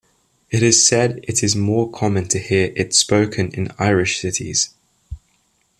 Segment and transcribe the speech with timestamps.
[0.49, 4.71] It is said it is more common to hear it spoken in Irish cities.